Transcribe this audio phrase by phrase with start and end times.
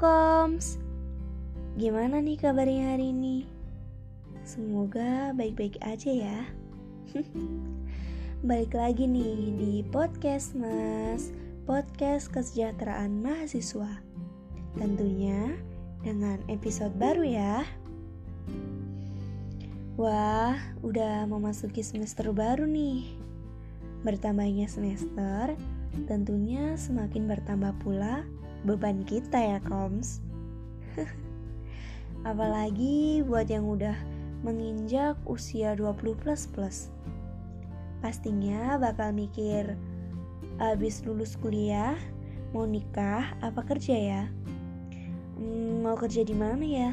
[0.00, 0.80] Koms,
[1.76, 3.44] gimana nih kabarnya hari ini?
[4.48, 6.40] Semoga baik-baik aja ya.
[8.48, 11.36] Balik lagi nih di podcast Mas,
[11.68, 14.00] podcast kesejahteraan mahasiswa.
[14.80, 15.52] Tentunya
[16.00, 17.60] dengan episode baru ya.
[20.00, 23.04] Wah, udah memasuki semester baru nih.
[24.00, 25.52] Bertambahnya semester,
[26.08, 28.24] tentunya semakin bertambah pula
[28.64, 30.20] beban kita ya koms.
[32.30, 33.96] Apalagi buat yang udah
[34.44, 36.92] menginjak usia 20 plus plus.
[38.00, 39.76] Pastinya bakal mikir
[40.60, 41.96] abis lulus kuliah
[42.52, 44.22] mau nikah apa kerja ya?
[45.40, 46.92] Hmm, mau kerja di mana ya?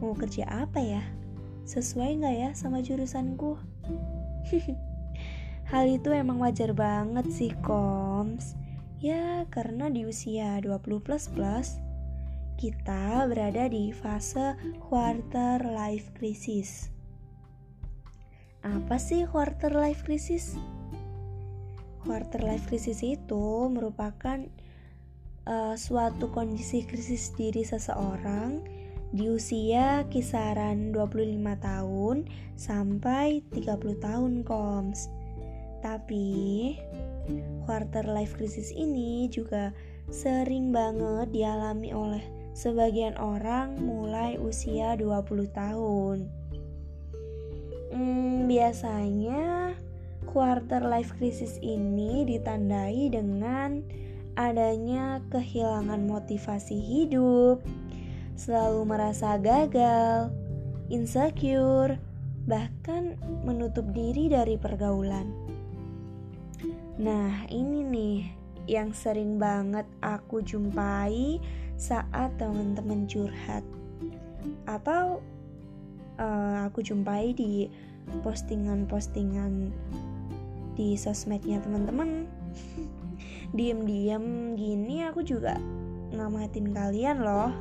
[0.00, 1.04] Mau kerja apa ya?
[1.68, 3.60] Sesuai nggak ya sama jurusanku?
[5.72, 8.65] Hal itu emang wajar banget sih koms
[8.96, 11.76] Ya, karena di usia 20 plus plus,
[12.56, 16.88] kita berada di fase quarter life crisis.
[18.64, 20.56] Apa sih quarter life crisis?
[22.08, 24.48] Quarter life crisis itu merupakan
[25.44, 28.64] uh, suatu kondisi krisis diri seseorang
[29.12, 32.16] di usia kisaran 25 tahun
[32.56, 35.12] sampai 30 tahun koms.
[35.84, 36.26] Tapi
[37.66, 39.74] quarter life crisis ini juga
[40.10, 42.22] sering banget dialami oleh
[42.54, 46.30] sebagian orang mulai usia 20 tahun.
[47.92, 49.74] Hmm, biasanya
[50.28, 53.82] quarter life crisis ini ditandai dengan
[54.36, 57.64] adanya kehilangan motivasi hidup,
[58.36, 60.28] selalu merasa gagal,
[60.92, 61.96] insecure,
[62.44, 65.55] bahkan menutup diri dari pergaulan.
[66.96, 68.16] Nah, ini nih
[68.66, 71.36] yang sering banget aku jumpai
[71.76, 73.60] saat teman-teman curhat
[74.64, 75.20] atau
[76.16, 77.68] uh, aku jumpai di
[78.24, 79.70] postingan-postingan
[80.72, 82.24] di sosmednya teman-teman.
[83.56, 85.60] Diem-diem gini aku juga
[86.16, 87.52] ngamatin kalian loh.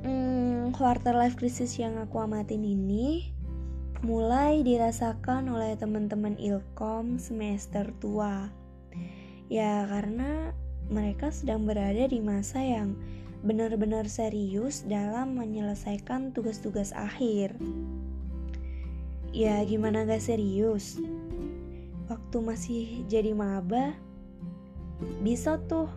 [0.00, 3.36] Hmm, quarter life crisis yang aku amatin ini
[4.00, 8.48] mulai dirasakan oleh teman-teman Ilkom semester tua.
[9.52, 10.56] Ya, karena
[10.88, 12.96] mereka sedang berada di masa yang
[13.44, 17.52] benar-benar serius dalam menyelesaikan tugas-tugas akhir.
[19.36, 20.96] Ya, gimana gak serius?
[22.08, 23.92] Waktu masih jadi maba,
[25.20, 25.92] bisa tuh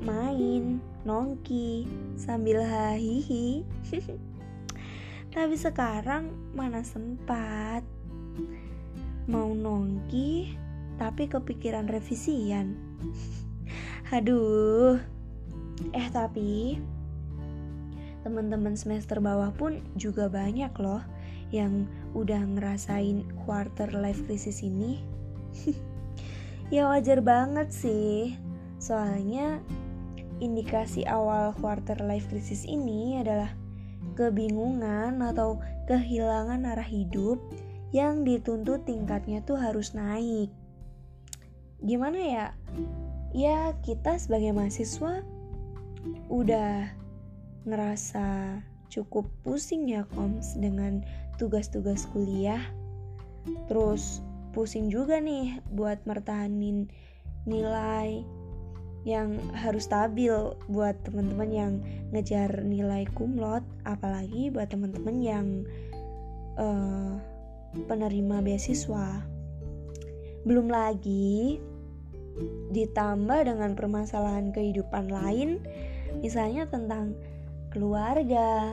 [0.00, 1.84] main, nongki,
[2.16, 3.68] sambil hahihi.
[5.32, 7.80] Tapi sekarang mana sempat?
[9.24, 10.60] Mau nongki
[11.00, 12.76] Tapi kepikiran revisian.
[14.16, 15.00] Aduh.
[15.96, 16.76] Eh tapi
[18.22, 21.00] Teman-teman semester bawah pun juga banyak loh
[21.48, 25.00] Yang udah ngerasain quarter life crisis ini.
[26.72, 28.32] Ya wajar banget sih.
[28.80, 29.60] Soalnya
[30.40, 33.52] indikasi awal quarter life crisis ini adalah
[34.14, 37.40] kebingungan atau kehilangan arah hidup
[37.92, 40.48] yang dituntut tingkatnya tuh harus naik.
[41.82, 42.46] Gimana ya?
[43.32, 45.24] Ya, kita sebagai mahasiswa
[46.32, 46.88] udah
[47.68, 48.58] ngerasa
[48.92, 51.04] cukup pusing ya koms dengan
[51.40, 52.60] tugas-tugas kuliah.
[53.68, 54.20] Terus
[54.52, 56.92] pusing juga nih buat mertahanin
[57.48, 58.22] nilai
[59.02, 60.30] yang harus stabil
[60.70, 61.72] buat teman-teman yang
[62.14, 65.46] ngejar nilai kumlot apalagi buat teman-teman yang
[66.54, 67.18] uh,
[67.90, 69.26] penerima beasiswa.
[70.46, 71.58] Belum lagi
[72.72, 75.60] ditambah dengan permasalahan kehidupan lain
[76.24, 77.12] misalnya tentang
[77.74, 78.72] keluarga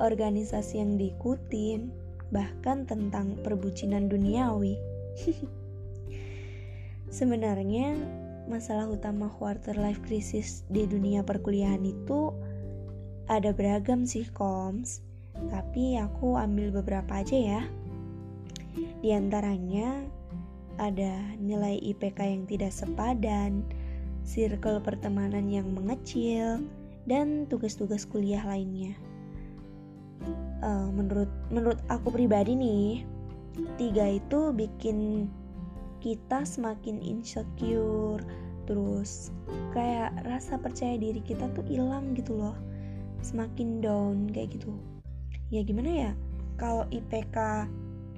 [0.00, 1.92] organisasi yang diikutin
[2.32, 4.74] bahkan tentang perbucinan duniawi.
[7.18, 7.94] Sebenarnya
[8.44, 12.32] masalah utama quarter life crisis di dunia perkuliahan itu
[13.28, 15.00] ada beragam sih koms.
[15.50, 17.62] Tapi aku ambil beberapa aja ya.
[19.00, 20.04] Di antaranya
[20.78, 23.62] ada nilai IPK yang tidak sepadan
[24.24, 26.64] circle pertemanan yang mengecil
[27.04, 28.96] dan tugas-tugas kuliah lainnya.
[30.64, 33.04] Uh, menurut menurut aku pribadi nih
[33.76, 35.28] tiga itu bikin
[36.04, 38.20] kita semakin insecure
[38.68, 39.32] terus
[39.72, 42.56] kayak rasa percaya diri kita tuh hilang gitu loh
[43.24, 44.76] semakin down kayak gitu.
[45.48, 46.12] Ya gimana ya
[46.60, 47.64] kalau IPK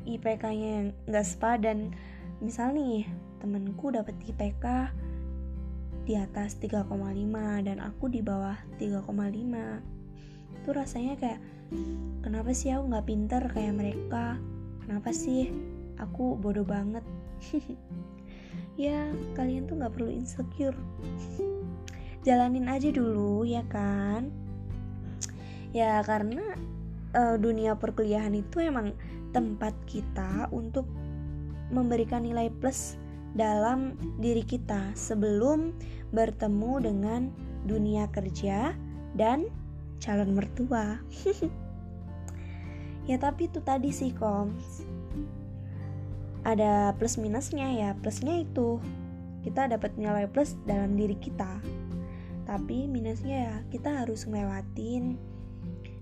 [0.02, 1.94] IPK-nya yang nggak sepadan
[2.42, 3.06] misal nih
[3.38, 4.90] temenku dapat IPK
[6.06, 6.90] di atas 3,5
[7.66, 9.06] dan aku di bawah 3,5
[10.58, 11.40] itu rasanya kayak
[12.22, 14.38] kenapa sih aku nggak pinter kayak mereka?
[14.82, 15.50] Kenapa sih
[15.98, 17.02] aku bodoh banget
[18.86, 20.76] ya kalian tuh nggak perlu insecure
[22.26, 24.28] jalanin aja dulu ya kan
[25.72, 26.56] ya karena
[27.16, 28.92] uh, dunia perkuliahan itu emang
[29.32, 30.88] tempat kita untuk
[31.68, 32.96] memberikan nilai plus
[33.36, 35.76] dalam diri kita sebelum
[36.14, 37.28] bertemu dengan
[37.68, 38.72] dunia kerja
[39.12, 39.50] dan
[40.00, 40.96] calon mertua.
[43.10, 44.86] ya tapi itu tadi sih koms.
[46.46, 47.90] Ada plus minusnya ya.
[47.98, 48.78] Plusnya itu
[49.42, 51.58] kita dapat nilai plus dalam diri kita.
[52.46, 55.18] Tapi minusnya ya kita harus ngelewatin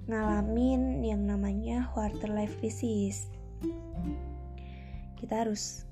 [0.05, 3.33] ngalamin yang namanya quarter life crisis.
[5.17, 5.89] Kita harus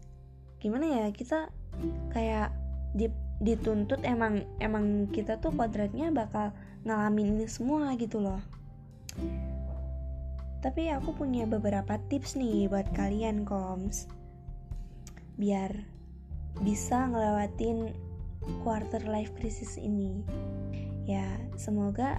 [0.60, 1.06] gimana ya?
[1.08, 1.49] Kita
[2.12, 2.52] kayak
[2.93, 3.08] di
[3.43, 6.54] dituntut emang emang kita tuh kodratnya bakal
[6.87, 8.38] ngalamin ini semua gitu loh
[10.62, 14.06] tapi aku punya beberapa tips nih buat kalian koms
[15.37, 15.73] biar
[16.61, 17.93] bisa ngelewatin
[18.67, 20.23] quarter life crisis ini
[21.08, 21.26] ya
[21.56, 22.19] semoga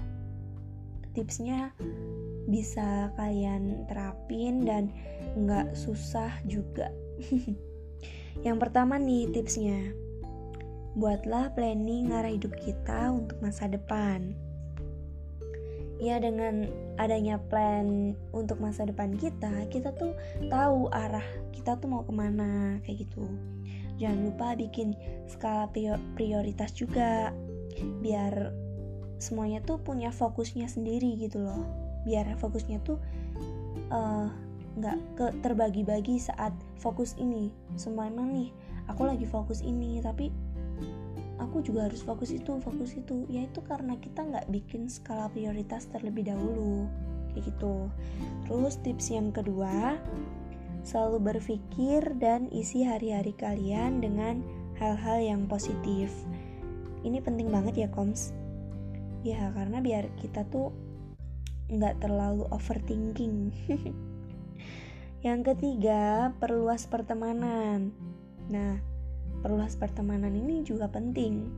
[1.14, 1.72] tipsnya
[2.50, 4.90] bisa kalian terapin dan
[5.38, 6.92] nggak susah juga
[8.48, 9.94] yang pertama nih tipsnya
[10.94, 14.38] buatlah planning arah hidup kita untuk masa depan.
[16.04, 16.68] Ya dengan
[17.00, 20.12] adanya plan untuk masa depan kita, kita tuh
[20.52, 21.24] tahu arah
[21.56, 23.24] kita tuh mau ke mana kayak gitu.
[24.04, 25.00] Jangan lupa bikin
[25.32, 25.72] skala
[26.20, 27.32] prioritas juga,
[28.04, 28.52] biar
[29.16, 31.64] semuanya tuh punya fokusnya sendiri gitu loh.
[32.04, 33.00] Biar fokusnya tuh
[33.88, 34.28] uh,
[34.76, 36.52] nggak ke terbagi-bagi saat
[36.84, 37.48] fokus ini.
[37.80, 38.52] Semua emang nih,
[38.92, 40.36] aku lagi fokus ini, tapi
[41.42, 43.26] aku juga harus fokus itu fokus itu.
[43.30, 46.86] Ya itu karena kita nggak bikin skala prioritas terlebih dahulu.
[47.34, 47.90] Kayak gitu.
[48.46, 49.98] Terus tips yang kedua
[50.84, 54.44] selalu berpikir dan isi hari-hari kalian dengan
[54.78, 56.12] hal-hal yang positif.
[57.04, 58.36] Ini penting banget ya koms.
[59.24, 60.76] Ya karena biar kita tuh
[61.72, 63.56] nggak terlalu overthinking.
[65.28, 67.96] Yang ketiga perluas pertemanan.
[68.52, 68.93] Nah
[69.44, 71.52] perluas pertemanan ini juga penting.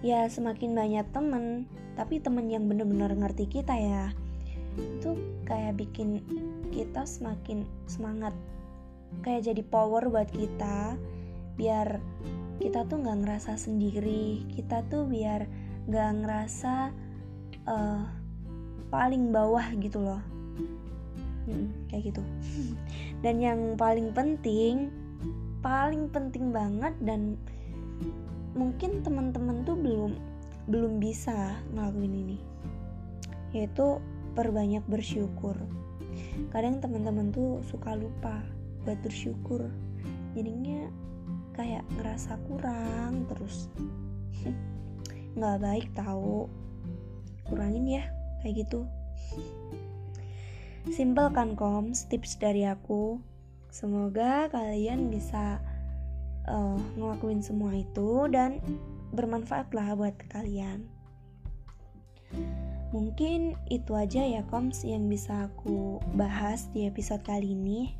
[0.00, 4.10] Ya semakin banyak temen tapi temen yang bener-bener ngerti kita ya
[4.80, 5.12] itu
[5.44, 6.24] kayak bikin
[6.72, 8.32] kita semakin semangat.
[9.20, 10.96] Kayak jadi power buat kita
[11.60, 12.00] biar
[12.56, 15.44] kita tuh nggak ngerasa sendiri kita tuh biar
[15.84, 16.94] nggak ngerasa
[17.68, 18.08] uh,
[18.88, 20.22] paling bawah gitu loh.
[21.44, 22.22] Hmm, kayak gitu.
[23.22, 25.01] Dan yang paling penting
[25.62, 27.38] paling penting banget dan
[28.52, 30.12] mungkin teman-teman tuh belum
[30.66, 32.38] belum bisa ngelakuin ini.
[33.54, 34.02] Yaitu
[34.34, 35.54] perbanyak bersyukur.
[36.50, 38.42] Kadang teman-teman tuh suka lupa
[38.82, 39.70] buat bersyukur.
[40.34, 40.90] Jadinya
[41.54, 43.70] kayak ngerasa kurang terus.
[45.38, 46.50] Nggak baik tahu.
[47.46, 48.04] Kurangin ya
[48.42, 48.82] kayak gitu.
[50.90, 53.22] Simple kan koms tips dari aku
[53.72, 55.56] Semoga kalian bisa
[56.44, 58.60] uh, ngelakuin semua itu dan
[59.16, 60.84] bermanfaat lah buat kalian.
[62.92, 67.96] Mungkin itu aja ya koms yang bisa aku bahas di episode kali ini.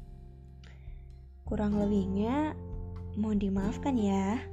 [1.48, 2.52] Kurang lebihnya
[3.16, 4.44] mohon dimaafkan ya.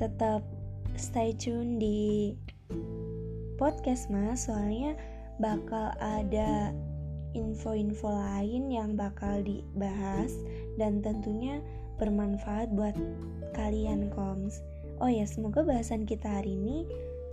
[0.00, 0.40] Tetap
[0.96, 2.32] stay tune di
[3.60, 4.96] podcast mas soalnya
[5.36, 6.72] bakal ada
[7.36, 10.32] info-info lain yang bakal dibahas
[10.80, 11.60] dan tentunya
[11.98, 12.94] bermanfaat buat
[13.52, 14.62] kalian koms.
[15.02, 16.86] Oh ya, semoga bahasan kita hari ini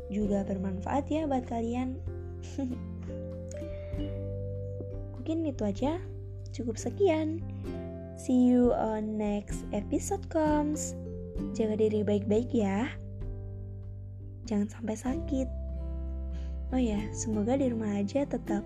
[0.09, 1.97] juga bermanfaat ya buat kalian.
[5.17, 5.97] Mungkin itu aja.
[6.53, 7.41] Cukup sekian.
[8.15, 10.95] See you on next episode koms.
[11.57, 12.87] Jaga diri baik-baik ya.
[14.45, 15.49] Jangan sampai sakit.
[16.73, 18.61] Oh ya, semoga di rumah aja tetap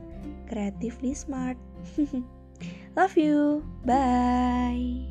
[0.47, 1.57] creatively smart.
[2.95, 3.63] Love you.
[3.85, 5.07] Bye.